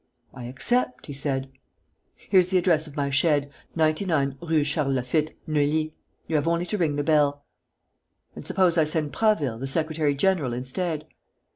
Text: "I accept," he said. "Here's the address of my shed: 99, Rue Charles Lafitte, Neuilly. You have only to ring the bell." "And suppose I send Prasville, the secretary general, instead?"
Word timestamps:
"I 0.33 0.45
accept," 0.45 1.05
he 1.05 1.13
said. 1.13 1.51
"Here's 2.15 2.47
the 2.49 2.57
address 2.57 2.87
of 2.87 2.95
my 2.95 3.11
shed: 3.11 3.51
99, 3.75 4.35
Rue 4.41 4.63
Charles 4.63 4.95
Lafitte, 4.95 5.37
Neuilly. 5.45 5.93
You 6.25 6.37
have 6.37 6.47
only 6.47 6.65
to 6.65 6.77
ring 6.79 6.95
the 6.95 7.03
bell." 7.03 7.45
"And 8.35 8.43
suppose 8.43 8.79
I 8.79 8.83
send 8.83 9.13
Prasville, 9.13 9.59
the 9.59 9.67
secretary 9.67 10.15
general, 10.15 10.53
instead?" 10.53 11.05